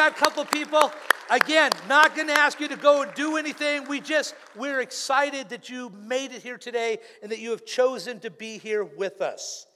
[0.00, 0.90] got a couple people.
[1.28, 3.86] Again, not going to ask you to go and do anything.
[3.86, 8.18] We just, we're excited that you made it here today and that you have chosen
[8.20, 9.66] to be here with us.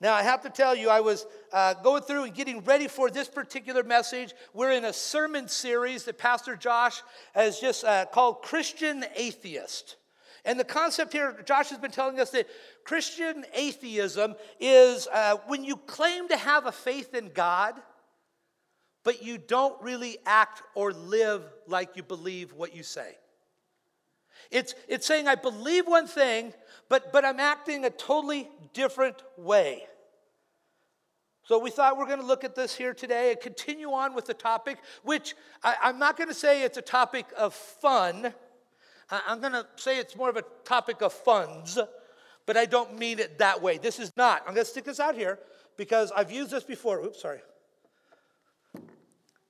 [0.00, 3.10] Now, I have to tell you, I was uh, going through and getting ready for
[3.10, 4.34] this particular message.
[4.54, 7.02] We're in a sermon series that Pastor Josh
[7.34, 9.96] has just uh, called Christian Atheist.
[10.44, 12.46] And the concept here, Josh has been telling us that
[12.84, 17.74] Christian atheism is uh, when you claim to have a faith in God,
[19.04, 23.16] but you don't really act or live like you believe what you say.
[24.50, 26.52] It's, it's saying, I believe one thing,
[26.88, 29.84] but, but I'm acting a totally different way.
[31.44, 34.26] So we thought we're going to look at this here today and continue on with
[34.26, 35.34] the topic, which
[35.64, 38.32] I, I'm not going to say it's a topic of fun.
[39.10, 41.78] I'm going to say it's more of a topic of funds,
[42.46, 43.78] but I don't mean it that way.
[43.78, 44.42] This is not.
[44.46, 45.40] I'm going to stick this out here
[45.76, 47.00] because I've used this before.
[47.00, 47.40] Oops, sorry.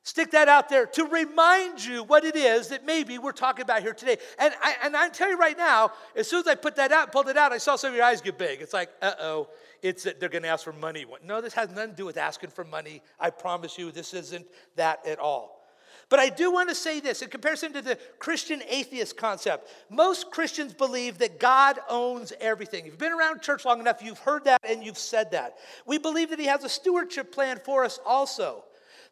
[0.03, 3.83] Stick that out there to remind you what it is that maybe we're talking about
[3.83, 4.17] here today.
[4.39, 7.13] And I, and I tell you right now, as soon as I put that out,
[7.13, 8.63] pulled it out, I saw some of your eyes get big.
[8.63, 9.49] It's like, uh oh,
[9.83, 11.05] it's they're going to ask for money.
[11.23, 13.03] No, this has nothing to do with asking for money.
[13.19, 15.61] I promise you, this isn't that at all.
[16.09, 19.71] But I do want to say this in comparison to the Christian atheist concept.
[19.91, 22.81] Most Christians believe that God owns everything.
[22.81, 25.59] If you've been around church long enough, you've heard that and you've said that.
[25.87, 28.65] We believe that He has a stewardship plan for us also.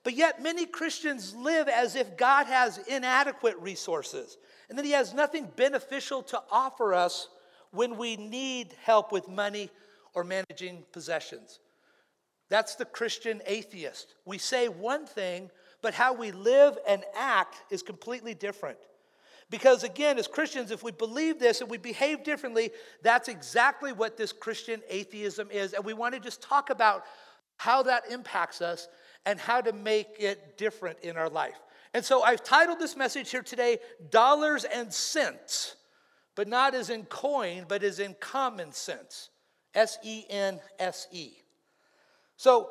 [0.09, 4.39] But yet, many Christians live as if God has inadequate resources
[4.71, 7.29] and that He has nothing beneficial to offer us
[7.73, 9.69] when we need help with money
[10.15, 11.61] or managing possessions.
[12.49, 14.15] That's the Christian atheist.
[14.25, 15.51] We say one thing,
[15.83, 18.79] but how we live and act is completely different.
[19.51, 22.71] Because again, as Christians, if we believe this and we behave differently,
[23.03, 25.75] that's exactly what this Christian atheism is.
[25.75, 27.05] And we want to just talk about
[27.59, 28.89] how that impacts us
[29.27, 31.61] and how to make it different in our life.
[31.95, 33.79] And so I've titled this message here today,
[34.11, 35.77] Dollars and Cents,
[36.35, 39.31] but not as in coin, but as in common sense.
[39.75, 41.33] S E N S E.
[42.37, 42.71] So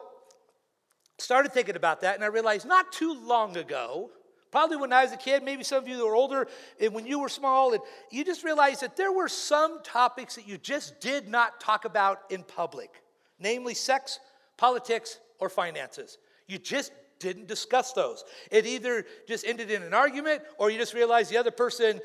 [1.19, 4.12] started thinking about that, and I realized not too long ago,
[4.52, 6.47] probably when I was a kid, maybe some of you that were older,
[6.79, 7.81] and when you were small, and
[8.12, 12.22] you just realized that there were some topics that you just did not talk about
[12.29, 13.02] in public,
[13.40, 14.19] namely sex,
[14.58, 16.18] politics, or finances.
[16.47, 18.24] You just didn't discuss those.
[18.52, 22.00] It either just ended in an argument, or you just realized the other person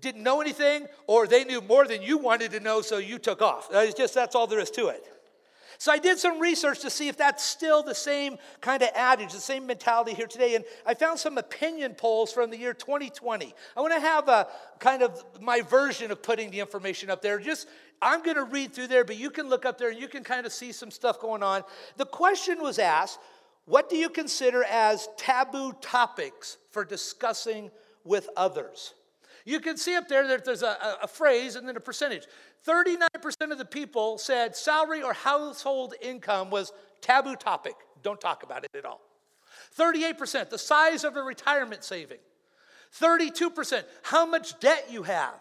[0.00, 3.42] didn't know anything, or they knew more than you wanted to know, so you took
[3.42, 3.68] off.
[3.72, 5.04] It's just that's all there is to it.
[5.78, 9.32] So I did some research to see if that's still the same kind of adage,
[9.32, 10.54] the same mentality here today.
[10.54, 13.52] And I found some opinion polls from the year 2020.
[13.76, 17.38] I want to have a kind of my version of putting the information up there.
[17.38, 17.68] Just
[18.00, 20.22] I'm going to read through there, but you can look up there and you can
[20.22, 21.64] kind of see some stuff going on.
[21.96, 23.18] The question was asked,
[23.66, 27.70] what do you consider as taboo topics for discussing
[28.04, 28.94] with others?
[29.46, 32.26] You can see up there that there's a, a, phrase and then a percentage.
[32.66, 36.72] 39% of the people said salary or household income was
[37.02, 37.74] taboo topic.
[38.02, 39.00] Don't talk about it at all.
[39.78, 42.18] 38%, the size of a retirement saving.
[42.98, 45.40] 32%, how much debt you have.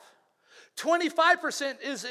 [0.78, 2.06] 25% is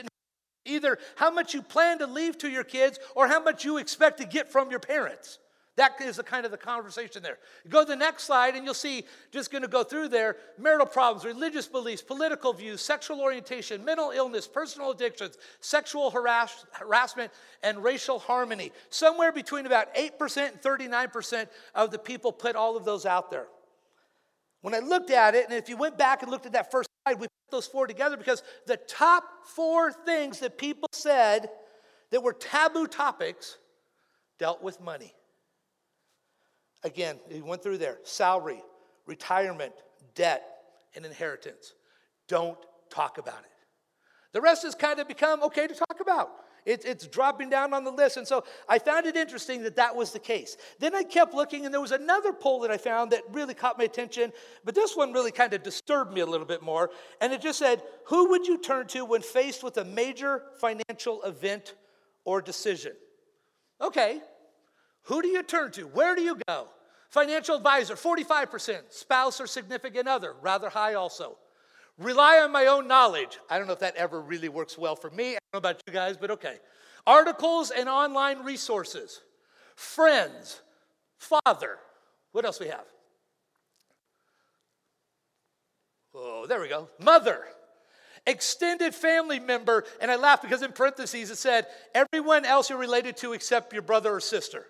[0.64, 4.18] either how much you plan to leave to your kids or how much you expect
[4.18, 5.38] to get from your parents.
[5.76, 7.38] That is the kind of the conversation there.
[7.68, 10.86] Go to the next slide and you'll see, just going to go through there, marital
[10.86, 17.82] problems, religious beliefs, political views, sexual orientation, mental illness, personal addictions, sexual harass- harassment, and
[17.82, 18.70] racial harmony.
[18.90, 23.46] Somewhere between about 8% and 39% of the people put all of those out there.
[24.60, 26.90] When I looked at it, and if you went back and looked at that first
[27.06, 31.48] slide, we put those four together because the top four things that people said
[32.10, 33.56] that were taboo topics
[34.38, 35.14] dealt with money.
[36.84, 38.62] Again, he went through there salary,
[39.06, 39.72] retirement,
[40.14, 40.44] debt,
[40.94, 41.74] and inheritance.
[42.28, 42.58] Don't
[42.90, 43.50] talk about it.
[44.32, 46.30] The rest has kind of become okay to talk about.
[46.64, 48.16] It, it's dropping down on the list.
[48.16, 50.56] And so I found it interesting that that was the case.
[50.78, 53.78] Then I kept looking, and there was another poll that I found that really caught
[53.78, 54.32] my attention,
[54.64, 56.90] but this one really kind of disturbed me a little bit more.
[57.20, 61.22] And it just said, Who would you turn to when faced with a major financial
[61.24, 61.74] event
[62.24, 62.92] or decision?
[63.80, 64.20] Okay,
[65.04, 65.82] who do you turn to?
[65.82, 66.68] Where do you go?
[67.10, 68.80] Financial advisor, 45%.
[68.90, 71.36] Spouse or significant other, rather high also.
[71.98, 73.38] Rely on my own knowledge.
[73.50, 75.36] I don't know if that ever really works well for me.
[75.36, 76.56] I don't know about you guys, but okay.
[77.06, 79.20] Articles and online resources.
[79.76, 80.62] Friends.
[81.18, 81.78] Father.
[82.32, 82.84] What else we have?
[86.14, 86.88] Oh, there we go.
[86.98, 87.44] Mother.
[88.26, 89.84] Extended family member.
[90.00, 93.82] And I laugh because in parentheses it said, everyone else you're related to except your
[93.82, 94.66] brother or sister.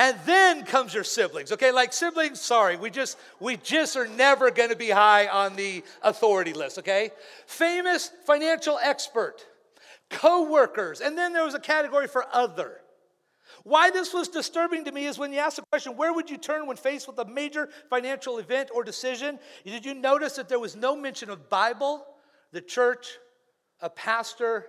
[0.00, 1.52] And then comes your siblings.
[1.52, 5.56] Okay, like siblings, sorry, we just we just are never going to be high on
[5.56, 7.10] the authority list, okay?
[7.44, 9.44] Famous financial expert,
[10.08, 12.80] co-workers, and then there was a category for other.
[13.64, 16.38] Why this was disturbing to me is when you ask the question, where would you
[16.38, 19.38] turn when faced with a major financial event or decision?
[19.66, 22.06] Did you notice that there was no mention of Bible,
[22.52, 23.18] the church,
[23.82, 24.64] a pastor,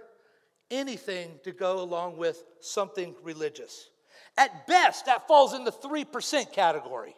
[0.69, 3.90] anything to go along with something religious?
[4.37, 7.15] At best, that falls in the 3% category.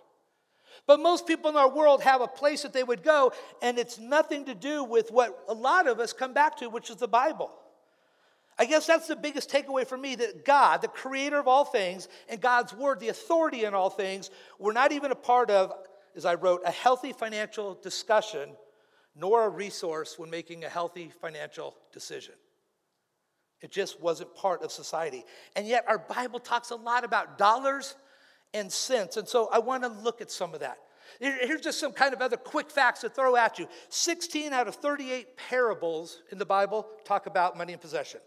[0.86, 3.32] But most people in our world have a place that they would go,
[3.62, 6.90] and it's nothing to do with what a lot of us come back to, which
[6.90, 7.52] is the Bible.
[8.60, 12.08] I guess that's the biggest takeaway for me that God, the creator of all things,
[12.30, 15.72] and God's word, the authority in all things, were not even a part of,
[16.16, 18.50] as I wrote, a healthy financial discussion,
[19.16, 22.36] nor a resource when making a healthy financial decision.
[23.64, 25.24] It just wasn't part of society.
[25.56, 27.96] And yet, our Bible talks a lot about dollars
[28.54, 29.18] and cents.
[29.18, 30.78] And so, I want to look at some of that.
[31.20, 34.76] Here's just some kind of other quick facts to throw at you 16 out of
[34.76, 38.20] 38 parables in the Bible talk about money and possession.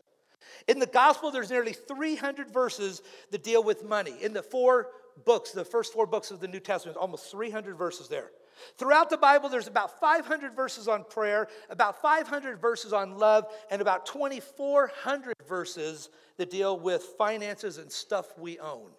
[0.69, 4.15] In the gospel, there's nearly 300 verses that deal with money.
[4.23, 4.89] In the four
[5.25, 8.31] books, the first four books of the New Testament, almost 300 verses there.
[8.77, 13.83] Throughout the Bible, there's about 500 verses on prayer, about 500 verses on love, and
[13.83, 18.91] about 2,400 verses that deal with finances and stuff we own.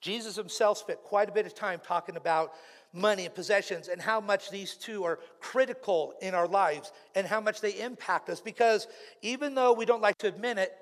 [0.00, 2.52] Jesus himself spent quite a bit of time talking about
[2.92, 7.40] money and possessions and how much these two are critical in our lives and how
[7.40, 8.40] much they impact us.
[8.40, 8.86] Because
[9.22, 10.72] even though we don't like to admit it,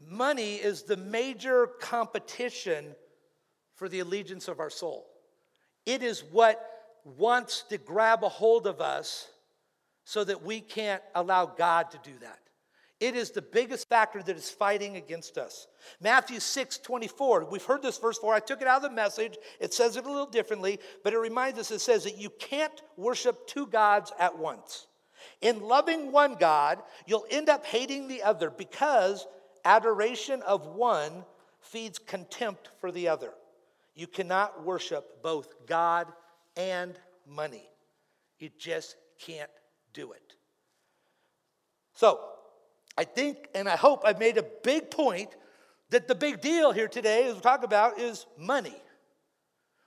[0.00, 2.94] money is the major competition
[3.74, 5.06] for the allegiance of our soul.
[5.84, 9.28] It is what wants to grab a hold of us
[10.04, 12.38] so that we can't allow God to do that.
[13.00, 15.66] It is the biggest factor that is fighting against us.
[16.02, 18.34] Matthew 6 24, we've heard this verse before.
[18.34, 19.38] I took it out of the message.
[19.58, 22.82] It says it a little differently, but it reminds us it says that you can't
[22.98, 24.86] worship two gods at once.
[25.40, 29.26] In loving one God, you'll end up hating the other because
[29.64, 31.24] adoration of one
[31.60, 33.32] feeds contempt for the other.
[33.94, 36.06] You cannot worship both God
[36.56, 36.94] and
[37.26, 37.68] money.
[38.38, 39.50] You just can't
[39.92, 40.34] do it.
[41.94, 42.20] So,
[42.96, 45.30] I think and I hope I've made a big point
[45.90, 48.76] that the big deal here today, as we talk about, is money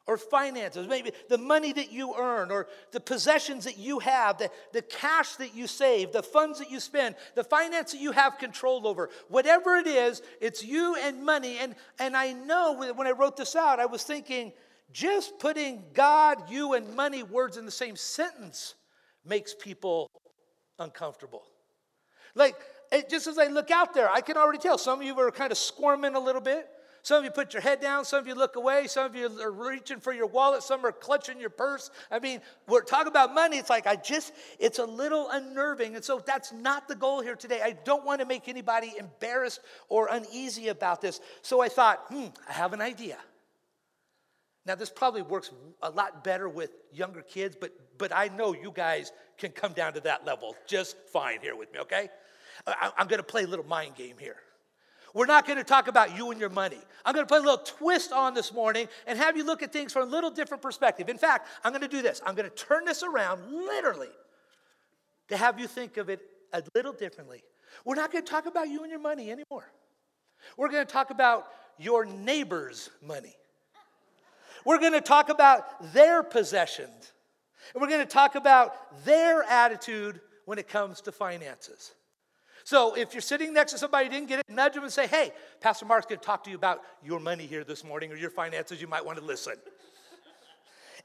[0.06, 4.50] or finances, maybe the money that you earn or the possessions that you have, the,
[4.74, 8.38] the cash that you save, the funds that you spend, the finance that you have
[8.38, 9.09] control over.
[9.30, 11.57] Whatever it is, it's you and money.
[11.59, 14.51] And, and I know when I wrote this out, I was thinking
[14.94, 18.75] just putting God, you, and money words in the same sentence
[19.25, 20.10] makes people
[20.80, 21.44] uncomfortable.
[22.36, 22.56] Like,
[22.92, 25.31] it, just as I look out there, I can already tell some of you are
[25.31, 26.69] kind of squirming a little bit.
[27.01, 29.28] Some of you put your head down, some of you look away, some of you
[29.42, 31.92] are reaching for your wallet, some are clutching your purse.
[32.10, 33.57] I mean, we're talking about money.
[33.57, 35.95] It's like I just, it's a little unnerving.
[35.95, 37.59] And so that's not the goal here today.
[37.62, 39.59] I don't want to make anybody embarrassed
[39.90, 41.19] or uneasy about this.
[41.42, 43.18] So I thought, hmm, I have an idea.
[44.65, 45.51] Now, this probably works
[45.81, 49.93] a lot better with younger kids, but, but I know you guys can come down
[49.93, 52.09] to that level just fine here with me, okay?
[52.65, 54.37] I'm going to play a little mind game here.
[55.13, 56.79] We're not to talk about you and your money.
[57.05, 59.91] I'm to put a little twist on this morning and have you look at things
[59.93, 61.09] from a little different perspective.
[61.09, 62.21] In fact, I'm to do this.
[62.25, 64.09] I'm to turn this around literally
[65.29, 67.43] to have you think of it a little differently.
[67.85, 69.71] We're not to talk about you and your money anymore.
[70.57, 73.35] We're to talk about your neighbor's money.
[74.65, 77.11] We're going to talk about their possessions.
[77.73, 81.93] And we're going to talk about their attitude when it comes to finances.
[82.65, 85.07] So if you're sitting next to somebody who didn't get it, nudge them and say,
[85.07, 88.15] hey, Pastor Mark's going to talk to you about your money here this morning or
[88.15, 88.81] your finances.
[88.81, 89.55] You might want to listen.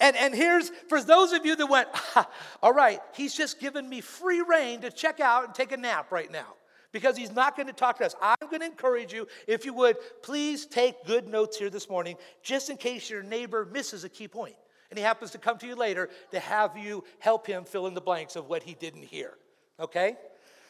[0.01, 2.29] and, and here's for those of you that went, ah,
[2.63, 6.13] all right, he's just given me free reign to check out and take a nap
[6.13, 6.55] right now
[6.93, 8.15] because he's not going to talk to us.
[8.21, 12.17] I'm going to encourage you, if you would, please take good notes here this morning,
[12.43, 14.57] just in case your neighbor misses a key point
[14.91, 17.95] and he happens to come to you later to have you help him fill in
[17.95, 19.35] the blanks of what he didn't hear.
[19.79, 20.17] Okay?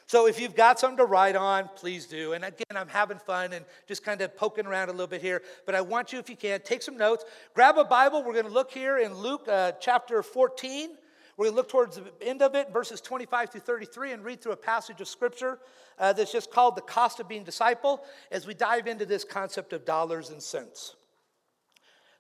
[0.07, 2.33] So if you've got something to write on, please do.
[2.33, 5.43] And again, I'm having fun and just kind of poking around a little bit here.
[5.67, 7.25] But I want you, if you can, take some notes.
[7.55, 8.25] Grab a Bible.
[8.25, 10.91] We're going to look here in Luke uh, chapter 14.
[11.39, 14.43] We're going to look towards the end of it, verses 25 through 33, and read
[14.43, 15.61] through a passage of scripture
[15.97, 18.03] uh, that's just called The Cost of Being Disciple
[18.33, 20.97] as we dive into this concept of dollars and cents.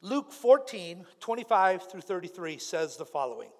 [0.02, 3.50] Luke 14, 25 through 33 says the following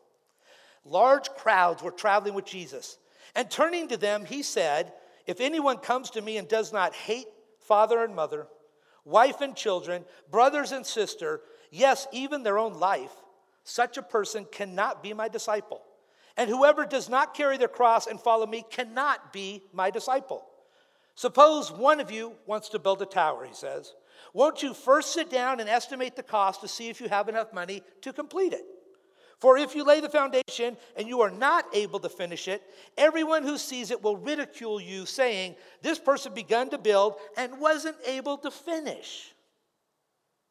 [0.85, 2.97] Large crowds were traveling with Jesus.
[3.35, 4.93] And turning to them, he said,
[5.27, 7.27] If anyone comes to me and does not hate
[7.59, 8.47] father and mother,
[9.05, 11.41] wife and children, brothers and sister,
[11.73, 13.11] yes, even their own life,
[13.69, 15.83] such a person cannot be my disciple.
[16.37, 20.47] And whoever does not carry their cross and follow me cannot be my disciple.
[21.15, 23.93] Suppose one of you wants to build a tower, he says.
[24.33, 27.53] Won't you first sit down and estimate the cost to see if you have enough
[27.53, 28.65] money to complete it?
[29.39, 32.63] For if you lay the foundation and you are not able to finish it,
[32.97, 37.97] everyone who sees it will ridicule you, saying, This person begun to build and wasn't
[38.07, 39.33] able to finish.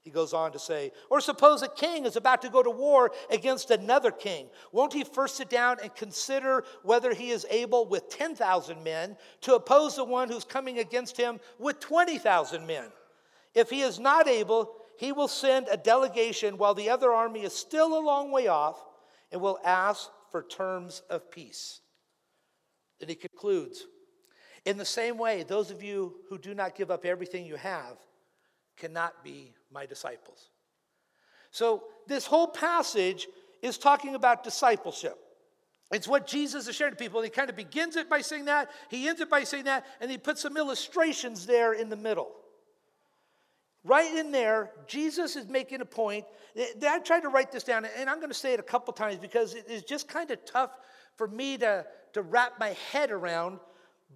[0.07, 3.11] He goes on to say, Or suppose a king is about to go to war
[3.29, 4.47] against another king.
[4.71, 9.55] Won't he first sit down and consider whether he is able with 10,000 men to
[9.55, 12.85] oppose the one who's coming against him with 20,000 men?
[13.53, 17.51] If he is not able, he will send a delegation while the other army is
[17.51, 18.81] still a long way off
[19.33, 21.81] and will ask for terms of peace.
[23.01, 23.83] Then he concludes
[24.63, 27.97] In the same way, those of you who do not give up everything you have
[28.77, 30.49] cannot be my disciples.
[31.51, 33.27] So, this whole passage
[33.61, 35.17] is talking about discipleship.
[35.91, 37.21] It's what Jesus is sharing to people.
[37.21, 40.11] He kind of begins it by saying that, he ends it by saying that, and
[40.11, 42.29] he puts some illustrations there in the middle.
[43.83, 46.25] Right in there, Jesus is making a point.
[46.85, 49.17] I tried to write this down, and I'm going to say it a couple times
[49.17, 50.71] because it is just kind of tough
[51.15, 53.59] for me to, to wrap my head around,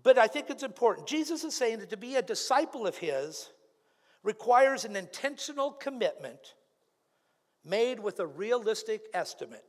[0.03, 1.08] but I think it's important.
[1.08, 3.50] Jesus is saying that to be a disciple of his
[4.24, 6.56] requires an intentional commitment
[7.63, 9.66] made with a realistic estimate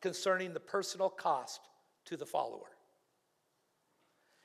[0.00, 1.60] concerning the personal cost
[2.06, 2.70] to the follower.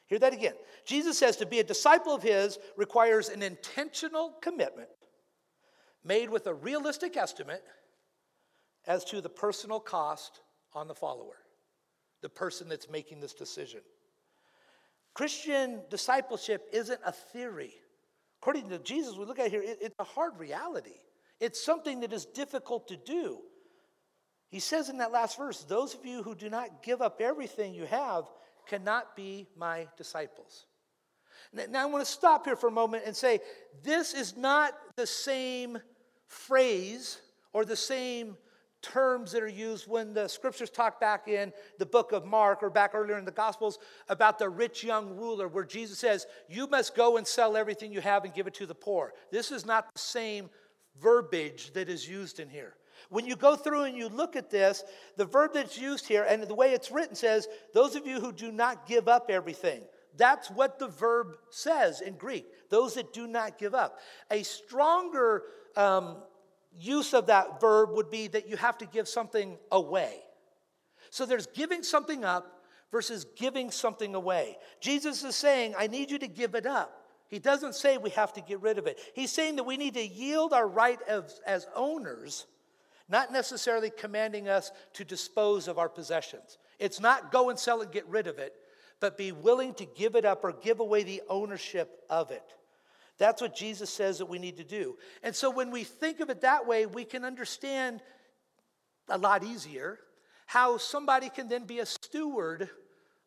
[0.07, 0.53] Hear that again.
[0.85, 4.89] Jesus says to be a disciple of his requires an intentional commitment
[6.03, 7.63] made with a realistic estimate
[8.85, 10.41] as to the personal cost
[10.73, 11.37] on the follower,
[12.21, 13.81] the person that's making this decision.
[15.15, 17.73] Christian discipleship isn't a theory.
[18.45, 20.99] According to Jesus, we look at here, it, it's a hard reality.
[21.39, 23.39] It's something that is difficult to do.
[24.49, 27.73] He says in that last verse, Those of you who do not give up everything
[27.73, 28.25] you have
[28.67, 30.67] cannot be my disciples.
[31.53, 33.39] Now, I want to stop here for a moment and say
[33.81, 35.79] this is not the same
[36.27, 37.19] phrase
[37.51, 38.37] or the same
[38.85, 42.69] terms that are used when the scriptures talk back in the book of Mark or
[42.69, 46.95] back earlier in the Gospels about the rich young ruler, where Jesus says, You must
[46.95, 49.13] go and sell everything you have and give it to the poor.
[49.31, 50.49] This is not the same
[51.01, 52.75] verbiage that is used in here.
[53.09, 54.83] When you go through and you look at this,
[55.17, 58.31] the verb that's used here and the way it's written says, Those of you who
[58.31, 59.81] do not give up everything.
[60.17, 63.99] That's what the verb says in Greek, those that do not give up.
[64.31, 65.43] A stronger
[65.75, 66.17] um,
[66.79, 70.19] use of that verb would be that you have to give something away.
[71.09, 74.57] So there's giving something up versus giving something away.
[74.79, 77.01] Jesus is saying, I need you to give it up.
[77.27, 78.99] He doesn't say we have to get rid of it.
[79.13, 82.45] He's saying that we need to yield our right as, as owners
[83.09, 86.57] not necessarily commanding us to dispose of our possessions.
[86.79, 88.53] It's not go and sell it, get rid of it,
[88.99, 92.55] but be willing to give it up or give away the ownership of it.
[93.17, 94.97] That's what Jesus says that we need to do.
[95.23, 98.01] And so when we think of it that way, we can understand
[99.09, 99.99] a lot easier
[100.47, 102.69] how somebody can then be a steward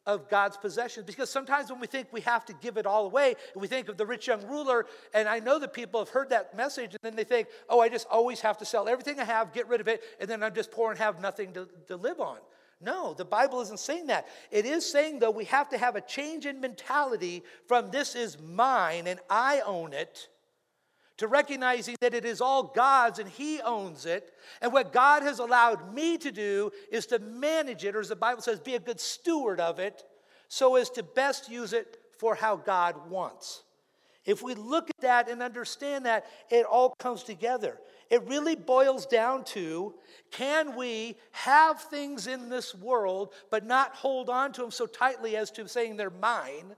[0.09, 1.05] of God's possessions.
[1.05, 3.99] Because sometimes when we think we have to give it all away, we think of
[3.99, 7.15] the rich young ruler, and I know that people have heard that message, and then
[7.15, 9.89] they think, oh, I just always have to sell everything I have, get rid of
[9.89, 12.39] it, and then I'm just poor and have nothing to, to live on.
[12.81, 14.29] No, the Bible isn't saying that.
[14.51, 18.41] It is saying, though, we have to have a change in mentality from this is
[18.41, 20.29] mine and I own it
[21.19, 24.33] to recognizing that it is all God's and He owns it.
[24.63, 28.17] And what God has allowed me to do is to manage it, or as the
[28.17, 30.05] Bible says, be a good steward of it,
[30.49, 33.65] so as to best use it for how God wants.
[34.25, 37.79] If we look at that and understand that, it all comes together.
[38.11, 39.95] It really boils down to
[40.31, 45.37] can we have things in this world but not hold on to them so tightly
[45.37, 46.75] as to saying they're mine?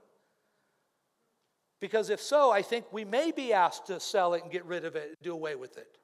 [1.79, 4.85] Because if so, I think we may be asked to sell it and get rid
[4.85, 5.97] of it, do away with it.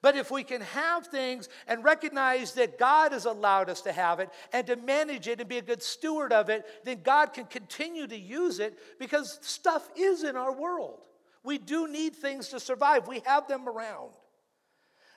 [0.00, 4.20] But if we can have things and recognize that God has allowed us to have
[4.20, 7.46] it and to manage it and be a good steward of it, then God can
[7.46, 11.06] continue to use it because stuff is in our world.
[11.42, 14.10] We do need things to survive, we have them around.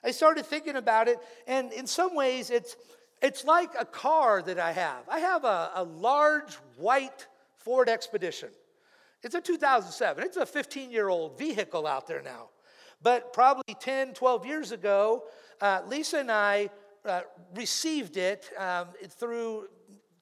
[0.04, 2.76] I started thinking about it, and in some ways, it's,
[3.20, 5.08] it's like a car that I have.
[5.08, 7.26] I have a, a large white
[7.58, 8.50] Ford Expedition.
[9.22, 10.24] It's a 2007.
[10.24, 12.48] It's a 15 year old vehicle out there now.
[13.02, 15.24] But probably 10, 12 years ago,
[15.60, 16.70] uh, Lisa and I
[17.04, 17.22] uh,
[17.54, 19.68] received it um, through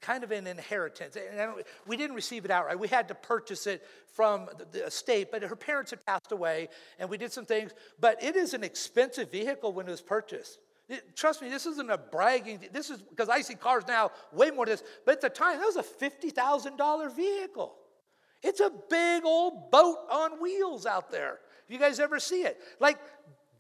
[0.01, 1.17] kind of an inheritance.
[1.17, 1.53] And
[1.87, 2.79] we didn't receive it outright.
[2.79, 3.83] We had to purchase it
[4.15, 7.73] from the estate, but her parents had passed away, and we did some things.
[8.01, 10.59] But it is an expensive vehicle when it was purchased.
[10.89, 12.61] It, trust me, this isn't a bragging.
[12.73, 14.83] This is because I see cars now way more than this.
[15.05, 17.77] But at the time, that was a fifty thousand dollar vehicle.
[18.43, 21.39] It's a big old boat on wheels out there.
[21.69, 22.99] You guys ever see it, like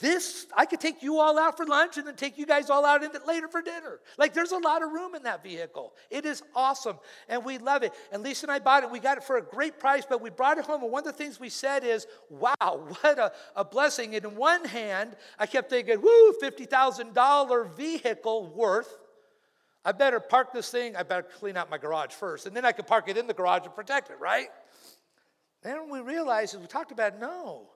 [0.00, 2.86] this, I could take you all out for lunch and then take you guys all
[2.86, 4.00] out in it later for dinner.
[4.16, 5.92] Like there's a lot of room in that vehicle.
[6.10, 7.92] It is awesome and we love it.
[8.10, 8.90] And Lisa and I bought it.
[8.90, 10.82] We got it for a great price, but we brought it home.
[10.82, 12.54] And one of the things we said is, wow,
[13.00, 14.14] what a, a blessing.
[14.16, 18.96] And in one hand, I kept thinking, woo, $50,000 vehicle worth.
[19.84, 20.96] I better park this thing.
[20.96, 22.46] I better clean out my garage first.
[22.46, 24.48] And then I can park it in the garage and protect it, right?
[25.62, 27.68] Then we realized, as we talked about, no.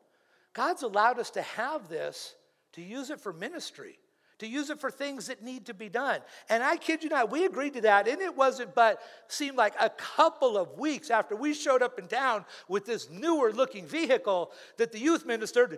[0.54, 2.34] God's allowed us to have this
[2.73, 3.99] to use it for ministry,
[4.38, 6.20] to use it for things that need to be done.
[6.49, 9.75] And I kid you not, we agreed to that, and it wasn't but seemed like
[9.80, 14.52] a couple of weeks after we showed up in town with this newer looking vehicle
[14.76, 15.68] that the youth minister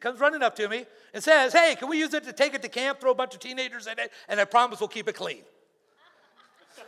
[0.00, 2.62] comes running up to me and says, Hey, can we use it to take it
[2.62, 5.14] to camp, throw a bunch of teenagers in it, and I promise we'll keep it
[5.14, 5.42] clean.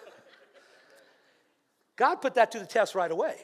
[1.97, 3.37] God put that to the test right away.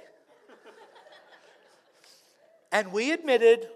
[2.72, 3.68] And we admitted,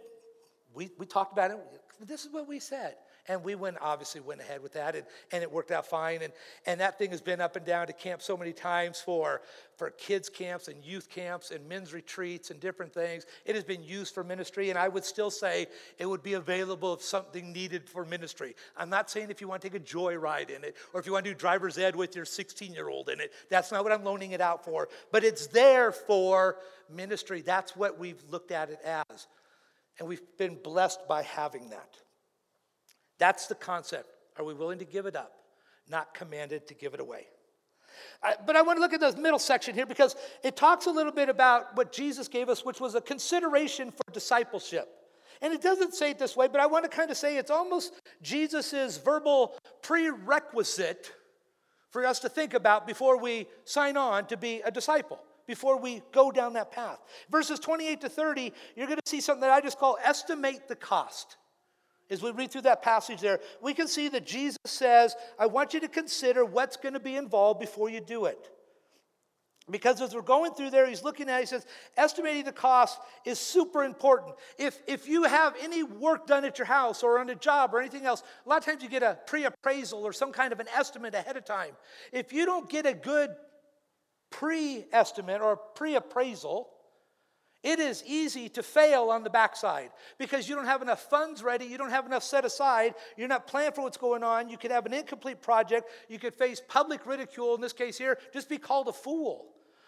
[0.74, 1.58] we, we talked about it,
[2.00, 2.96] this is what we said.
[3.28, 6.22] And we went, obviously went ahead with that, and, and it worked out fine.
[6.22, 6.32] And,
[6.66, 9.42] and that thing has been up and down to camp so many times for,
[9.76, 13.24] for kids' camps and youth camps and men's retreats and different things.
[13.46, 16.94] It has been used for ministry, and I would still say it would be available
[16.94, 18.56] if something needed for ministry.
[18.76, 21.12] I'm not saying if you want to take a joyride in it or if you
[21.12, 23.32] want to do driver's ed with your 16 year old in it.
[23.48, 24.88] That's not what I'm loaning it out for.
[25.12, 26.56] But it's there for
[26.92, 27.40] ministry.
[27.42, 29.28] That's what we've looked at it as.
[30.00, 32.01] And we've been blessed by having that.
[33.22, 34.08] That's the concept.
[34.36, 35.32] Are we willing to give it up?
[35.88, 37.28] Not commanded to give it away.
[38.20, 40.90] I, but I want to look at the middle section here because it talks a
[40.90, 44.88] little bit about what Jesus gave us, which was a consideration for discipleship.
[45.40, 47.52] And it doesn't say it this way, but I want to kind of say it's
[47.52, 51.12] almost Jesus' verbal prerequisite
[51.90, 56.02] for us to think about before we sign on to be a disciple, before we
[56.10, 56.98] go down that path.
[57.30, 60.74] Verses 28 to 30, you're going to see something that I just call estimate the
[60.74, 61.36] cost.
[62.12, 65.72] As we read through that passage there, we can see that Jesus says, I want
[65.72, 68.50] you to consider what's going to be involved before you do it.
[69.70, 71.64] Because as we're going through there, he's looking at it, he says,
[71.96, 74.34] estimating the cost is super important.
[74.58, 77.80] If, if you have any work done at your house or on a job or
[77.80, 80.60] anything else, a lot of times you get a pre appraisal or some kind of
[80.60, 81.72] an estimate ahead of time.
[82.12, 83.30] If you don't get a good
[84.30, 86.68] pre estimate or pre appraisal,
[87.62, 91.64] it is easy to fail on the backside because you don't have enough funds ready,
[91.64, 94.72] you don't have enough set aside, you're not planning for what's going on, you could
[94.72, 98.58] have an incomplete project, you could face public ridicule, in this case here, just be
[98.58, 99.46] called a fool.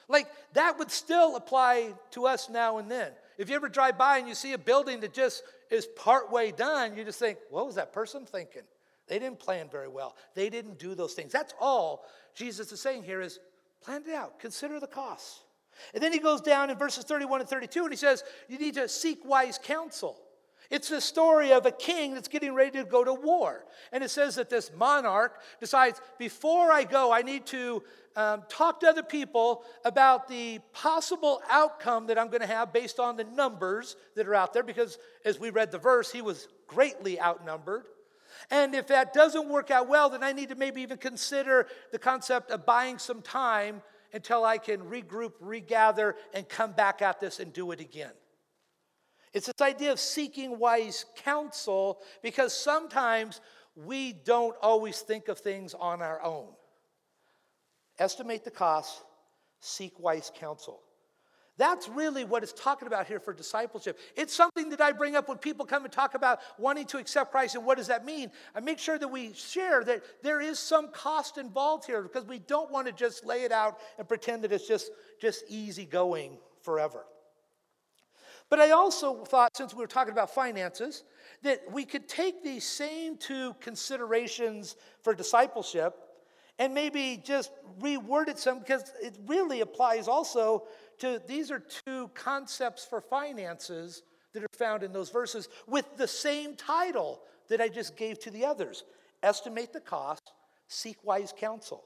[0.08, 3.10] Like that would still apply to us now and then.
[3.38, 6.96] If you ever drive by and you see a building that just is partway done,
[6.96, 8.62] you just think, what was that person thinking?
[9.08, 10.16] They didn't plan very well.
[10.34, 11.32] They didn't do those things.
[11.32, 13.38] That's all Jesus is saying here is
[13.82, 15.43] plan it out, consider the costs.
[15.92, 18.74] And then he goes down in verses 31 and 32 and he says, You need
[18.74, 20.20] to seek wise counsel.
[20.70, 23.64] It's the story of a king that's getting ready to go to war.
[23.92, 27.82] And it says that this monarch decides, Before I go, I need to
[28.16, 32.98] um, talk to other people about the possible outcome that I'm going to have based
[32.98, 34.62] on the numbers that are out there.
[34.62, 37.84] Because as we read the verse, he was greatly outnumbered.
[38.50, 41.98] And if that doesn't work out well, then I need to maybe even consider the
[41.98, 43.82] concept of buying some time
[44.14, 48.12] until I can regroup, regather, and come back at this and do it again.
[49.34, 53.40] It's this idea of seeking wise counsel because sometimes
[53.74, 56.46] we don't always think of things on our own.
[57.98, 59.02] Estimate the cost,
[59.60, 60.80] seek wise counsel.
[61.56, 63.98] That's really what it's talking about here for discipleship.
[64.16, 67.30] It's something that I bring up when people come and talk about wanting to accept
[67.30, 68.32] Christ and what does that mean.
[68.56, 72.40] I make sure that we share that there is some cost involved here because we
[72.40, 74.90] don't want to just lay it out and pretend that it's just,
[75.20, 77.04] just easy going forever.
[78.50, 81.04] But I also thought, since we were talking about finances,
[81.42, 85.94] that we could take these same two considerations for discipleship
[86.58, 90.64] and maybe just reword it some because it really applies also
[90.98, 94.02] to these are two concepts for finances
[94.32, 98.30] that are found in those verses with the same title that I just gave to
[98.30, 98.84] the others
[99.22, 100.32] estimate the cost,
[100.68, 101.82] seek wise counsel.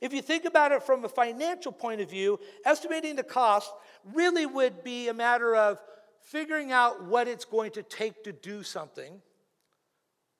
[0.00, 3.72] If you think about it from a financial point of view, estimating the cost
[4.12, 5.78] really would be a matter of
[6.20, 9.20] figuring out what it's going to take to do something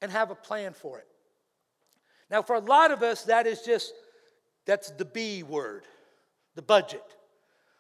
[0.03, 1.07] and have a plan for it.
[2.31, 3.93] Now, for a lot of us, that is just
[4.67, 5.85] That's the B word,
[6.55, 7.03] the budget.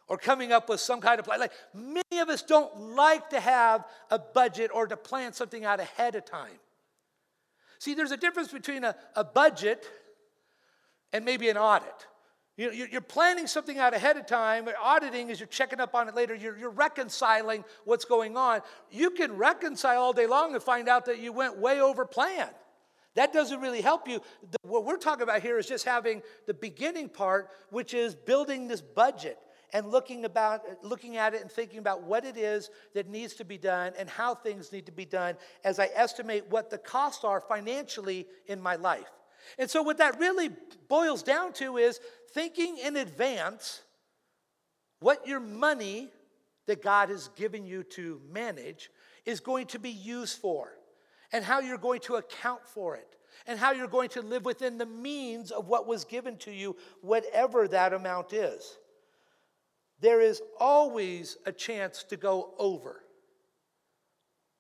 [0.09, 1.38] Or coming up with some kind of plan.
[1.38, 5.81] Like many of us don't like to have a budget or to plan something out
[5.81, 6.59] ahead of time.
[7.79, 9.87] See, there's a difference between a, a budget
[11.12, 12.07] and maybe an audit.
[12.57, 14.68] You, you're planning something out ahead of time.
[14.83, 16.35] Auditing is you're checking up on it later.
[16.35, 18.62] You're, you're reconciling what's going on.
[18.90, 22.49] You can reconcile all day long and find out that you went way over plan.
[23.14, 24.21] That doesn't really help you.
[24.51, 28.66] The, what we're talking about here is just having the beginning part, which is building
[28.66, 29.38] this budget
[29.72, 33.44] and looking about looking at it and thinking about what it is that needs to
[33.44, 37.24] be done and how things need to be done as I estimate what the costs
[37.24, 39.11] are financially in my life.
[39.59, 40.50] And so what that really
[40.88, 42.00] boils down to is
[42.33, 43.83] thinking in advance
[45.00, 46.09] what your money
[46.66, 48.90] that God has given you to manage
[49.24, 50.72] is going to be used for
[51.33, 53.09] and how you're going to account for it
[53.46, 56.76] and how you're going to live within the means of what was given to you,
[57.00, 58.78] whatever that amount is.
[60.00, 63.02] There is always a chance to go over.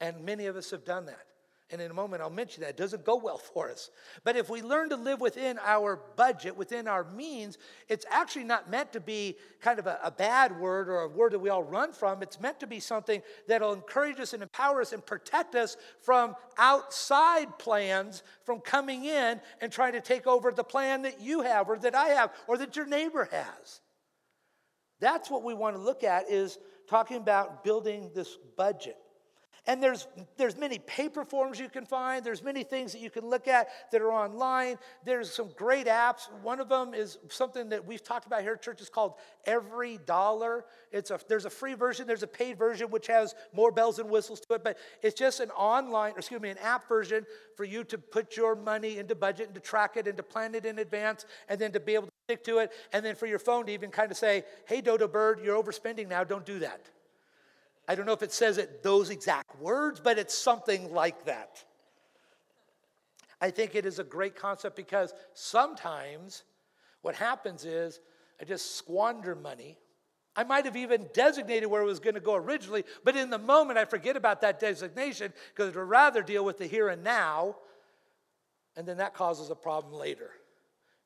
[0.00, 1.28] And many of us have done that.
[1.70, 2.70] And in a moment, I'll mention that.
[2.70, 3.90] It doesn't go well for us.
[4.24, 8.70] But if we learn to live within our budget, within our means, it's actually not
[8.70, 11.62] meant to be kind of a, a, bad word or a word that we all
[11.62, 12.22] run from.
[12.22, 16.36] It's meant to be something that'll encourage us and empower us and protect us from
[16.56, 21.68] outside plans from coming in and trying to take over the plan that you have
[21.68, 23.82] or that I have or that your neighbor has.
[25.00, 26.58] That's what we want to look at is
[26.88, 28.96] talking about building this budget.
[29.68, 30.06] And there's,
[30.38, 32.24] there's many paper forms you can find.
[32.24, 34.78] There's many things that you can look at that are online.
[35.04, 36.32] There's some great apps.
[36.42, 38.80] One of them is something that we've talked about here at church.
[38.80, 40.64] It's called Every Dollar.
[40.90, 42.06] It's a, there's a free version.
[42.06, 44.64] There's a paid version which has more bells and whistles to it.
[44.64, 48.38] But it's just an online, or excuse me, an app version for you to put
[48.38, 51.60] your money into budget and to track it and to plan it in advance and
[51.60, 52.70] then to be able to stick to it.
[52.92, 56.08] And then for your phone to even kind of say, hey, Dodo Bird, you're overspending
[56.08, 56.24] now.
[56.24, 56.90] Don't do that.
[57.88, 61.64] I don't know if it says it those exact words, but it's something like that.
[63.40, 66.42] I think it is a great concept because sometimes
[67.00, 67.98] what happens is
[68.38, 69.78] I just squander money.
[70.36, 73.38] I might have even designated where it was going to go originally, but in the
[73.38, 77.56] moment I forget about that designation because I'd rather deal with the here and now,
[78.76, 80.30] and then that causes a problem later.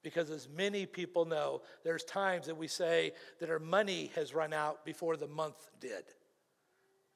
[0.02, 4.52] Because as many people know, there's times that we say that our money has run
[4.52, 6.02] out before the month did.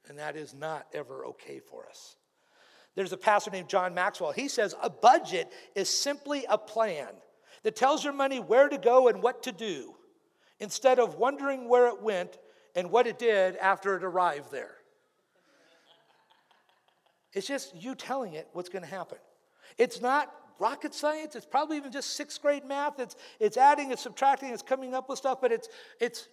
[0.07, 2.15] And that is not ever okay for us.
[2.95, 4.31] There's a pastor named John Maxwell.
[4.31, 7.09] He says a budget is simply a plan
[7.63, 9.93] that tells your money where to go and what to do
[10.59, 12.37] instead of wondering where it went
[12.75, 14.75] and what it did after it arrived there.
[17.33, 19.17] It's just you telling it what's going to happen.
[19.77, 21.35] It's not rocket science.
[21.35, 22.99] It's probably even just sixth grade math.
[22.99, 26.27] It's, it's adding, it's subtracting, it's coming up with stuff, but it's, it's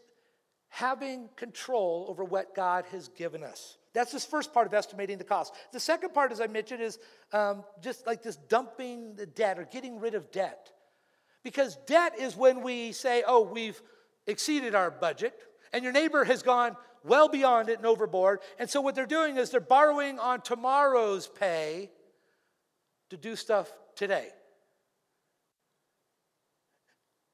[0.68, 3.78] having control over what God has given us.
[3.92, 5.54] That's this first part of estimating the cost.
[5.72, 6.98] The second part, as I mentioned, is
[7.32, 10.72] um, just like this dumping the debt or getting rid of debt.
[11.44, 13.80] Because debt is when we say, oh, we've
[14.26, 15.34] exceeded our budget,
[15.72, 18.40] and your neighbor has gone well beyond it and overboard.
[18.58, 21.90] And so what they're doing is they're borrowing on tomorrow's pay
[23.10, 24.28] to do stuff today.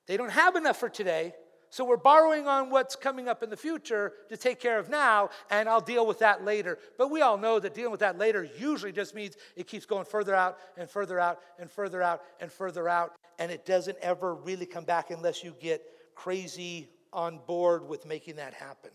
[0.07, 1.35] They don't have enough for today,
[1.70, 5.31] so we're borrowing on what's coming up in the future to take care of now,
[5.51, 6.79] and I'll deal with that later.
[6.99, 10.05] But we all know that dealing with that later usually just means it keeps going
[10.05, 14.35] further out and further out and further out and further out, and it doesn't ever
[14.35, 15.83] really come back unless you get
[16.16, 18.90] crazy on board with making that happen.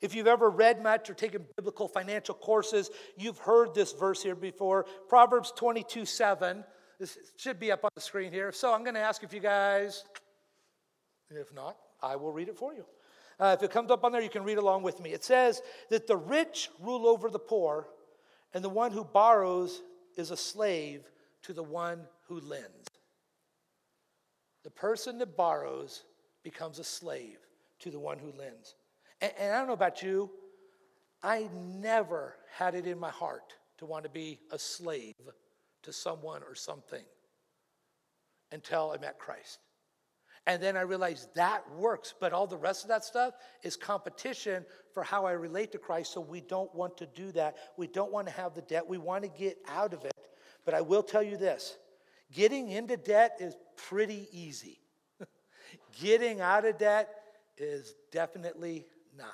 [0.00, 4.34] If you've ever read much or taken biblical financial courses, you've heard this verse here
[4.34, 6.64] before Proverbs 22 7.
[6.98, 8.52] This should be up on the screen here.
[8.52, 10.04] So I'm going to ask if you guys
[11.30, 12.84] if not, I will read it for you.
[13.38, 15.12] Uh, if it comes up on there, you can read along with me.
[15.12, 17.88] It says that the rich rule over the poor,
[18.52, 19.82] and the one who borrows
[20.16, 21.10] is a slave
[21.42, 22.88] to the one who lends.
[24.62, 26.04] The person that borrows
[26.42, 27.38] becomes a slave
[27.80, 28.76] to the one who lends.
[29.24, 30.30] And, and I don't know about you,
[31.22, 35.14] I never had it in my heart to want to be a slave
[35.82, 37.02] to someone or something
[38.52, 39.60] until I met Christ.
[40.46, 43.32] And then I realized that works, but all the rest of that stuff
[43.62, 46.12] is competition for how I relate to Christ.
[46.12, 47.56] So we don't want to do that.
[47.78, 48.86] We don't want to have the debt.
[48.86, 50.12] We want to get out of it.
[50.66, 51.78] But I will tell you this
[52.30, 53.56] getting into debt is
[53.88, 54.80] pretty easy,
[55.98, 57.08] getting out of debt
[57.56, 58.84] is definitely
[59.16, 59.28] not.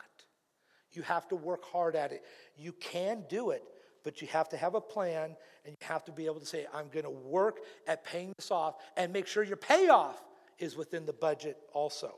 [0.93, 2.23] You have to work hard at it.
[2.57, 3.63] You can do it,
[4.03, 6.67] but you have to have a plan and you have to be able to say,
[6.75, 10.23] I'm going to work at paying this off and make sure your payoff
[10.59, 12.15] is within the budget also.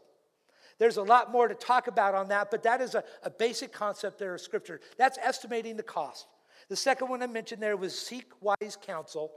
[0.79, 3.72] There's a lot more to talk about on that, but that is a, a basic
[3.72, 4.81] concept there of Scripture.
[4.96, 6.27] That's estimating the cost.
[6.68, 9.31] The second one I mentioned there was seek wise counsel.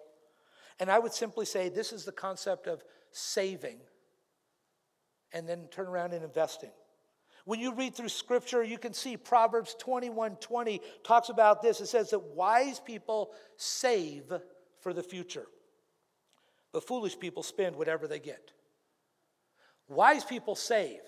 [0.79, 3.77] And I would simply say this is the concept of saving
[5.33, 6.71] and then turn around and investing.
[7.45, 11.79] When you read through scripture, you can see Proverbs 21 20 talks about this.
[11.79, 14.33] It says that wise people save
[14.81, 15.45] for the future,
[16.73, 18.51] but foolish people spend whatever they get.
[19.87, 21.01] Wise people save.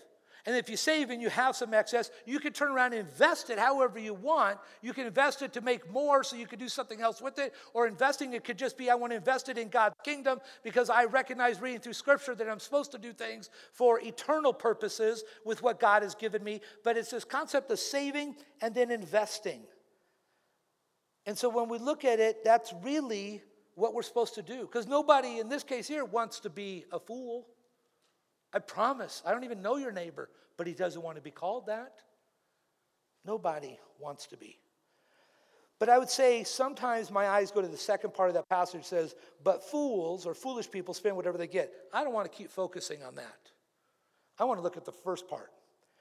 [0.47, 3.49] And if you save and you have some excess, you can turn around and invest
[3.49, 4.57] it however you want.
[4.81, 7.53] You can invest it to make more so you can do something else with it.
[7.73, 10.89] Or investing it could just be I want to invest it in God's kingdom because
[10.89, 15.61] I recognize reading through scripture that I'm supposed to do things for eternal purposes with
[15.61, 16.61] what God has given me.
[16.81, 19.63] But it's this concept of saving and then investing.
[21.25, 23.43] And so when we look at it, that's really
[23.75, 24.61] what we're supposed to do.
[24.61, 27.47] Because nobody in this case here wants to be a fool.
[28.53, 31.67] I promise, I don't even know your neighbor, but he doesn't want to be called
[31.67, 31.93] that.
[33.25, 34.57] Nobody wants to be.
[35.79, 38.83] But I would say sometimes my eyes go to the second part of that passage
[38.83, 41.71] says, but fools or foolish people spend whatever they get.
[41.93, 43.51] I don't want to keep focusing on that.
[44.39, 45.51] I want to look at the first part.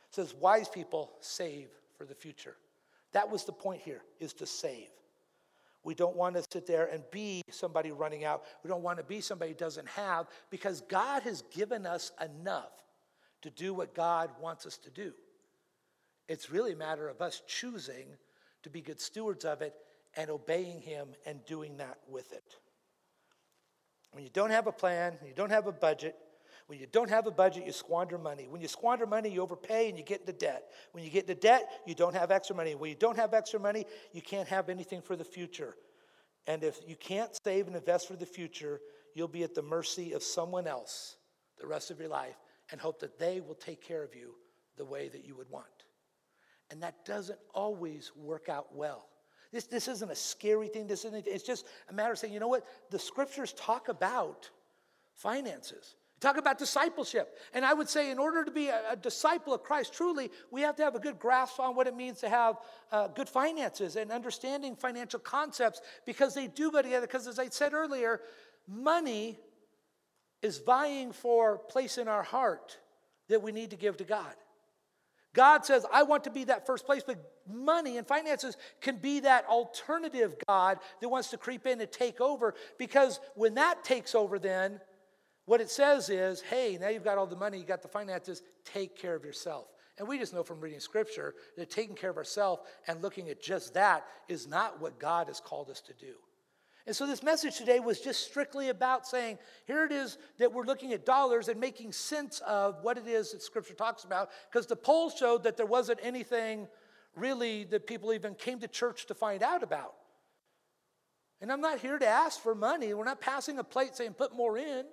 [0.08, 2.56] It says, wise people save for the future.
[3.12, 4.88] That was the point here, is to save.
[5.86, 8.42] We don't want to sit there and be somebody running out.
[8.64, 12.72] We don't want to be somebody who doesn't have because God has given us enough
[13.42, 15.12] to do what God wants us to do.
[16.28, 18.06] It's really a matter of us choosing
[18.64, 19.76] to be good stewards of it
[20.16, 22.56] and obeying Him and doing that with it.
[24.10, 26.16] When you don't have a plan, you don't have a budget,
[26.66, 28.48] when you don't have a budget, you squander money.
[28.50, 30.64] When you squander money, you overpay and you get into debt.
[30.92, 32.74] When you get into debt, you don't have extra money.
[32.74, 35.76] When you don't have extra money, you can't have anything for the future.
[36.48, 38.80] And if you can't save and invest for the future,
[39.14, 41.16] you'll be at the mercy of someone else
[41.58, 42.36] the rest of your life
[42.70, 44.34] and hope that they will take care of you
[44.76, 45.66] the way that you would want.
[46.70, 49.06] And that doesn't always work out well.
[49.52, 50.88] This, this isn't a scary thing.
[50.88, 52.66] This isn't, it's just a matter of saying, you know what?
[52.90, 54.50] The scriptures talk about
[55.14, 55.94] finances.
[56.18, 57.36] Talk about discipleship.
[57.52, 60.62] And I would say, in order to be a, a, disciple of Christ truly, we
[60.62, 62.56] have to have a good grasp on what it means to have
[62.90, 67.06] uh, good finances and understanding financial concepts because they do go together.
[67.06, 68.22] Because, as I said earlier,
[68.66, 69.38] money
[70.40, 72.78] is vying for place in our heart
[73.28, 74.34] that we need to give to God.
[75.34, 79.20] God says, I want to be that first place, but money and finances can be
[79.20, 84.14] that alternative God that wants to creep in and take over because when that takes
[84.14, 84.80] over, then
[85.46, 88.42] what it says is, hey, now you've got all the money, you've got the finances,
[88.64, 89.68] take care of yourself.
[89.98, 93.40] And we just know from reading scripture that taking care of ourselves and looking at
[93.40, 96.14] just that is not what God has called us to do.
[96.86, 100.64] And so this message today was just strictly about saying, here it is that we're
[100.64, 104.30] looking at dollars and making sense of what it is that scripture talks about.
[104.50, 106.68] Because the polls showed that there wasn't anything
[107.16, 109.94] really that people even came to church to find out about.
[111.40, 112.94] And I'm not here to ask for money.
[112.94, 114.84] We're not passing a plate saying, put more in.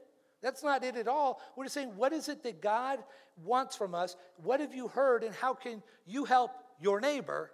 [0.43, 1.41] That's not it at all.
[1.55, 2.99] We're just saying, what is it that God
[3.43, 4.15] wants from us?
[4.43, 7.49] What have you heard, and how can you help your neighbor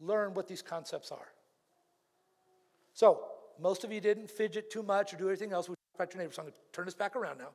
[0.00, 1.28] learn what these concepts are?
[2.94, 3.24] So,
[3.60, 5.68] most of you didn't fidget too much or do anything else.
[5.68, 7.50] We talked about your neighbor, so I'm going to turn this back around now.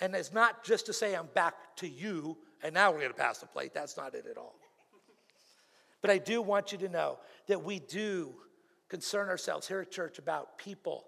[0.00, 3.16] And it's not just to say I'm back to you and now we're going to
[3.16, 3.74] pass the plate.
[3.74, 4.54] That's not it at all.
[6.00, 8.34] But I do want you to know that we do
[8.88, 11.04] concern ourselves here at church about people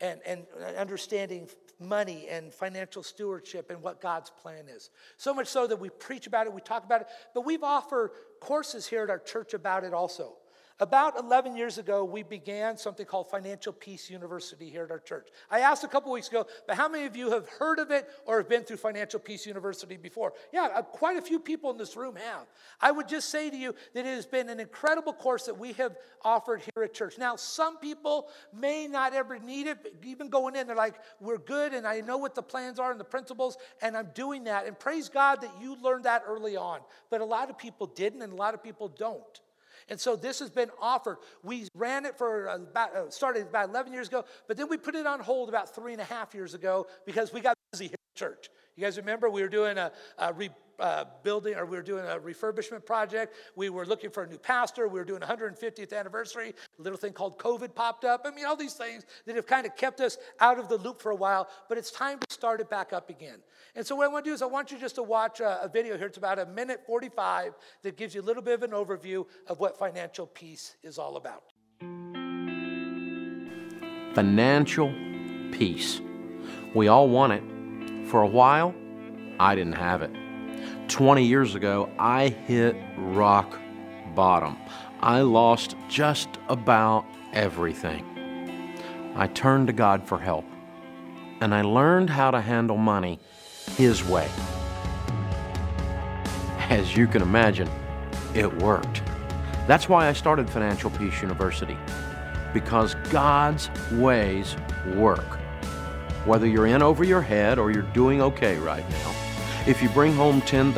[0.00, 1.48] and, and understanding
[1.80, 4.90] money and financial stewardship and what God's plan is.
[5.16, 8.10] So much so that we preach about it, we talk about it, but we've offered
[8.40, 10.36] courses here at our church about it also.
[10.80, 15.26] About 11 years ago, we began something called Financial Peace University here at our church.
[15.50, 18.08] I asked a couple weeks ago, but how many of you have heard of it
[18.26, 20.34] or have been through Financial Peace University before?
[20.52, 22.46] Yeah, uh, quite a few people in this room have.
[22.80, 25.72] I would just say to you that it has been an incredible course that we
[25.72, 27.18] have offered here at church.
[27.18, 31.74] Now, some people may not ever need it, even going in, they're like, we're good
[31.74, 34.68] and I know what the plans are and the principles, and I'm doing that.
[34.68, 36.82] And praise God that you learned that early on.
[37.10, 39.40] But a lot of people didn't, and a lot of people don't.
[39.88, 41.18] And so this has been offered.
[41.42, 44.94] We ran it for about, uh, started about 11 years ago, but then we put
[44.94, 47.94] it on hold about three and a half years ago because we got busy here
[47.94, 48.50] at church.
[48.76, 52.04] You guys remember we were doing a, a re, uh, building or we were doing
[52.04, 53.34] a refurbishment project.
[53.56, 54.88] We were looking for a new pastor.
[54.88, 56.54] We were doing 150th anniversary.
[56.78, 58.22] A little thing called COVID popped up.
[58.24, 61.00] I mean, all these things that have kind of kept us out of the loop
[61.00, 63.38] for a while, but it's time to start it back up again.
[63.74, 65.62] And so, what I want to do is, I want you just to watch a,
[65.62, 66.06] a video here.
[66.06, 69.60] It's about a minute 45 that gives you a little bit of an overview of
[69.60, 71.44] what financial peace is all about.
[74.14, 74.92] Financial
[75.52, 76.00] peace.
[76.74, 78.08] We all want it.
[78.08, 78.74] For a while,
[79.38, 80.27] I didn't have it.
[80.88, 83.58] 20 years ago, I hit rock
[84.14, 84.56] bottom.
[85.00, 88.04] I lost just about everything.
[89.14, 90.44] I turned to God for help,
[91.40, 93.20] and I learned how to handle money
[93.76, 94.28] His way.
[96.70, 97.68] As you can imagine,
[98.34, 99.02] it worked.
[99.66, 101.76] That's why I started Financial Peace University,
[102.54, 104.56] because God's ways
[104.94, 105.38] work.
[106.24, 109.14] Whether you're in over your head or you're doing okay right now,
[109.68, 110.72] if you bring home $10,000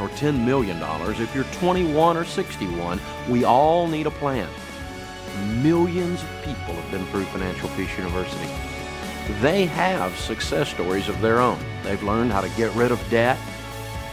[0.00, 0.78] or $10 million,
[1.20, 4.48] if you're 21 or 61, we all need a plan.
[5.62, 8.48] Millions of people have been through Financial Peace University.
[9.42, 11.58] They have success stories of their own.
[11.82, 13.38] They've learned how to get rid of debt,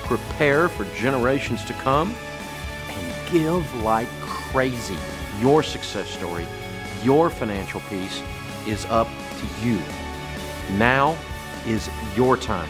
[0.04, 2.14] prepare for generations to come,
[2.90, 4.98] and give like crazy.
[5.40, 6.46] Your success story,
[7.02, 8.22] your financial peace
[8.68, 9.80] is up to you.
[10.72, 11.18] Now
[11.66, 12.70] is your time.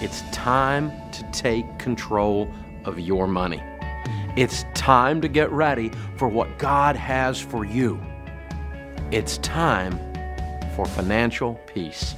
[0.00, 2.48] It's time to take control
[2.84, 3.60] of your money.
[4.36, 8.00] It's time to get ready for what God has for you.
[9.10, 9.98] It's time
[10.76, 12.14] for financial peace.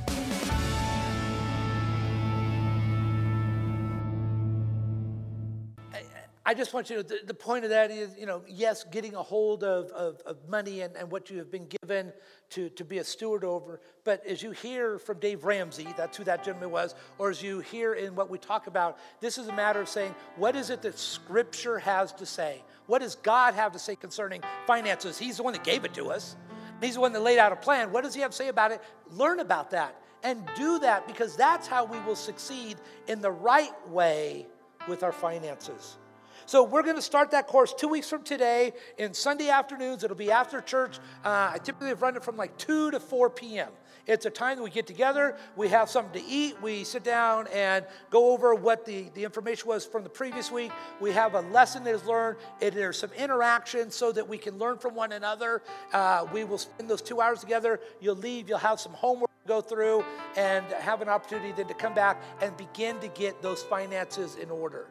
[6.51, 9.15] I just want you to, the, the, point of that is, you know, yes, getting
[9.15, 12.13] a hold of, of, of, money and, and what you have been given
[12.49, 13.81] to, to be a steward over.
[14.03, 17.61] But as you hear from Dave Ramsey, that's who that gentleman was, or as you
[17.61, 20.83] hear in what we talk about, this is a matter of saying, what is it
[20.83, 22.65] that Scripture has to say?
[22.87, 25.21] What does God have to say concerning finances?
[25.21, 26.35] He's the one that gave it to us,
[26.81, 27.93] He's the one that laid out a plan.
[27.93, 28.83] What does He have to say about it?
[29.13, 33.89] Learn about that and do that because that's how we will succeed in the right
[33.89, 34.49] way
[34.89, 35.97] with our finances.
[36.51, 40.03] So we're going to start that course two weeks from today in Sunday afternoons.
[40.03, 40.99] It'll be after church.
[41.25, 43.69] Uh, I typically run it from like 2 to 4 p.m.
[44.09, 47.47] It's a time that we get together, we have something to eat, we sit down
[47.55, 50.73] and go over what the, the information was from the previous week.
[51.01, 54.59] We have a lesson that is learned, and there's some interaction so that we can
[54.59, 55.63] learn from one another.
[55.93, 57.79] Uh, we will spend those two hours together.
[58.01, 60.05] You'll leave, you'll have some homework to go through,
[60.37, 64.51] and have an opportunity then to come back and begin to get those finances in
[64.51, 64.89] order.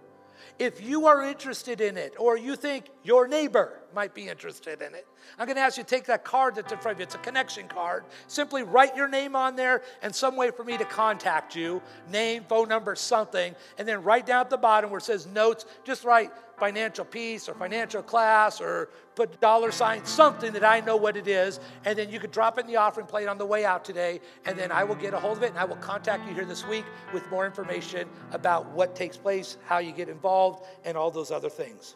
[0.58, 4.93] If you are interested in it, or you think your neighbor might be interested in
[4.95, 7.04] it, I'm going to ask you to take that card that's in front of you.
[7.04, 8.06] It's a connection card.
[8.28, 12.43] Simply write your name on there and some way for me to contact you name,
[12.47, 13.56] phone number, something.
[13.78, 17.47] And then write down at the bottom where it says notes, just write financial peace
[17.47, 21.60] or financial class or put dollar sign, something that I know what it is.
[21.86, 24.19] And then you could drop in the offering plate on the way out today.
[24.45, 26.45] And then I will get a hold of it and I will contact you here
[26.45, 31.10] this week with more information about what takes place, how you get involved, and all
[31.10, 31.95] those other things.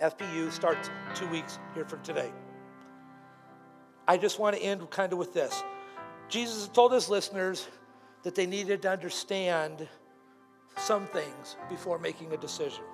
[0.00, 2.30] FPU starts two weeks here from today.
[4.06, 5.62] I just want to end kind of with this.
[6.28, 7.66] Jesus told his listeners
[8.22, 9.88] that they needed to understand
[10.76, 12.84] some things before making a decision.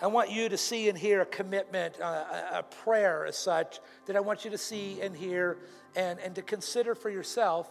[0.00, 4.16] I want you to see and hear a commitment, uh, a prayer as such, that
[4.16, 5.58] I want you to see and hear
[5.96, 7.70] and, and to consider for yourself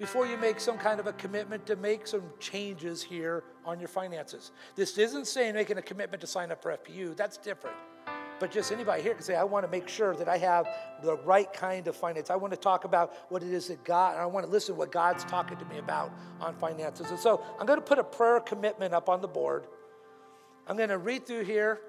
[0.00, 3.88] before you make some kind of a commitment to make some changes here on your
[3.88, 4.50] finances.
[4.74, 7.76] This isn't saying making a commitment to sign up for FPU, that's different.
[8.40, 10.66] But just anybody here can say, I want to make sure that I have
[11.02, 12.30] the right kind of finance.
[12.30, 14.74] I want to talk about what it is that God, and I want to listen
[14.74, 16.10] to what God's talking to me about
[16.40, 17.10] on finances.
[17.10, 19.66] And so I'm going to put a prayer commitment up on the board.
[20.66, 21.80] I'm going to read through here.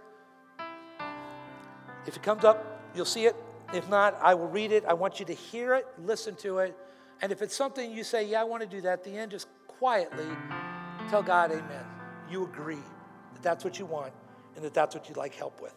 [2.06, 3.38] If it comes up, you'll see it.
[3.74, 4.84] If not, I will read it.
[4.84, 6.78] I want you to hear it, listen to it.
[7.22, 9.32] And if it's something you say, yeah, I want to do that, at the end,
[9.32, 10.26] just quietly
[11.10, 11.86] tell God, amen.
[12.30, 12.84] You agree
[13.34, 14.14] that that's what you want
[14.56, 15.76] and that that's what you'd like help with.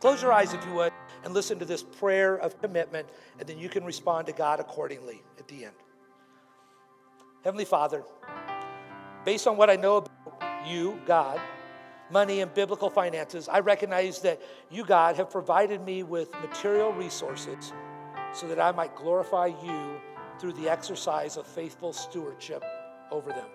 [0.00, 0.92] Close your eyes, if you would,
[1.24, 3.08] and listen to this prayer of commitment,
[3.40, 5.74] and then you can respond to God accordingly at the end.
[7.44, 8.04] Heavenly Father,
[9.24, 11.40] based on what I know about you, God,
[12.10, 14.40] money and biblical finances, I recognize that
[14.70, 17.72] you, God, have provided me with material resources
[18.32, 20.00] so that I might glorify you
[20.38, 22.64] through the exercise of faithful stewardship
[23.10, 23.46] over them.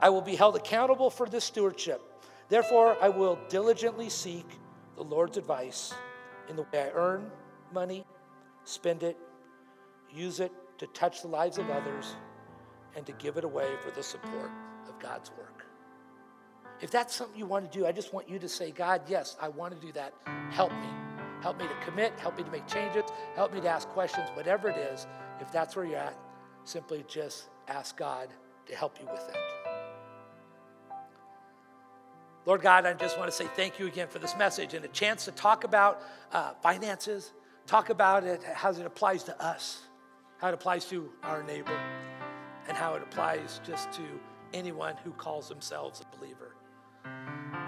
[0.00, 2.00] I will be held accountable for this stewardship.
[2.48, 4.46] Therefore, I will diligently seek
[4.96, 5.92] the Lord's advice
[6.48, 7.30] in the way I earn
[7.72, 8.04] money,
[8.64, 9.16] spend it,
[10.10, 12.16] use it to touch the lives of others,
[12.96, 14.50] and to give it away for the support
[14.88, 15.66] of God's work.
[16.80, 19.36] If that's something you want to do, I just want you to say, God, yes,
[19.40, 20.14] I want to do that.
[20.50, 20.88] Help me.
[21.42, 22.18] Help me to commit.
[22.18, 23.04] Help me to make changes.
[23.34, 25.06] Help me to ask questions, whatever it is.
[25.40, 26.16] If that's where you're at,
[26.64, 28.28] simply just ask God
[28.66, 29.36] to help you with it.
[32.46, 34.88] Lord God, I just want to say thank you again for this message and a
[34.88, 37.32] chance to talk about uh, finances,
[37.66, 39.82] talk about it, how it applies to us,
[40.38, 41.78] how it applies to our neighbor.
[42.68, 44.02] and how it applies just to
[44.52, 46.54] anyone who calls themselves a believer.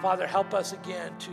[0.01, 1.31] Father, help us again to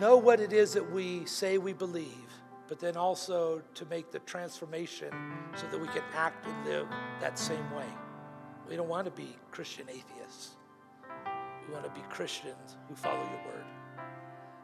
[0.00, 2.25] know what it is that we say we believe,
[2.68, 5.12] but then also to make the transformation
[5.54, 6.88] so that we can act and live
[7.20, 7.86] that same way.
[8.68, 10.56] We don't want to be Christian atheists.
[11.66, 13.64] We want to be Christians who follow your word.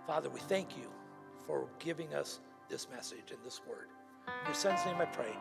[0.07, 0.91] Father, we thank you
[1.47, 3.89] for giving us this message and this word.
[4.27, 5.37] In your son's name I pray.